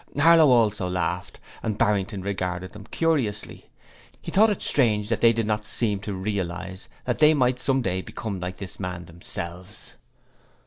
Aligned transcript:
Harlow 0.17 0.49
also 0.49 0.89
laughed, 0.89 1.39
and 1.61 1.77
Barrington 1.77 2.23
regarded 2.23 2.73
them 2.73 2.87
curiously. 2.87 3.69
He 4.19 4.31
thought 4.31 4.49
it 4.49 4.63
strange 4.63 5.09
that 5.09 5.21
they 5.21 5.31
did 5.31 5.45
not 5.45 5.67
seem 5.67 5.99
to 5.99 6.13
realize 6.15 6.89
that 7.05 7.19
they 7.19 7.35
might 7.35 7.59
some 7.59 7.83
day 7.83 8.01
become 8.01 8.39
like 8.39 8.57
this 8.57 8.79
man 8.79 9.05
themselves. 9.05 9.93